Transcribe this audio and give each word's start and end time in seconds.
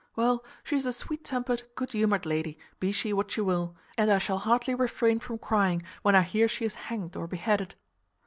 Well, 0.15 0.43
she's 0.63 0.87
a 0.87 0.91
sweet 0.91 1.23
tempered, 1.23 1.61
good 1.75 1.91
humoured 1.91 2.25
lady, 2.25 2.57
be 2.79 2.91
she 2.91 3.13
what 3.13 3.29
she 3.29 3.41
will, 3.41 3.75
and 3.99 4.09
I 4.09 4.17
shall 4.17 4.39
hardly 4.39 4.73
refrain 4.73 5.19
from 5.19 5.37
crying 5.37 5.83
when 6.01 6.15
I 6.15 6.21
hear 6.23 6.47
she 6.47 6.65
is 6.65 6.73
hanged 6.89 7.15
or 7.15 7.27
beheaded." 7.27 7.75